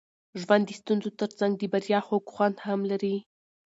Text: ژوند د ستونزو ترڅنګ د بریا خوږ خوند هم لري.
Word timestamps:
ژوند 0.41 0.63
د 0.67 0.71
ستونزو 0.79 1.09
ترڅنګ 1.19 1.51
د 1.57 1.63
بریا 1.73 1.99
خوږ 2.05 2.23
خوند 2.33 2.57
هم 2.67 2.79
لري. 2.91 3.15